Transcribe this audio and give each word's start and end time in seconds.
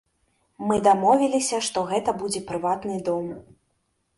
Мы 0.69 0.77
дамовіліся, 0.87 1.59
што 1.67 1.83
гэта 1.91 2.17
будзе 2.23 2.41
прыватны 2.53 2.99
дом. 3.11 3.29